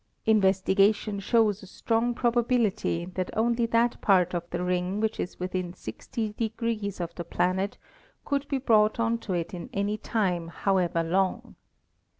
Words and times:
Investigation 0.25 1.19
shows 1.19 1.61
a 1.61 1.67
strong 1.67 2.15
probability 2.15 3.05
that 3.05 3.29
only 3.37 3.67
that 3.67 4.01
part 4.01 4.33
of 4.33 4.49
the 4.49 4.63
ring 4.63 4.99
which 4.99 5.19
is 5.19 5.39
within 5.39 5.73
6o° 5.73 6.99
of 6.99 7.13
the 7.13 7.23
planet 7.23 7.77
could 8.25 8.47
be 8.47 8.57
brought 8.57 8.99
on 8.99 9.19
to 9.19 9.33
it 9.35 9.53
in 9.53 9.69
any 9.73 9.97
time 9.99 10.47
however 10.47 11.03
long. 11.03 11.53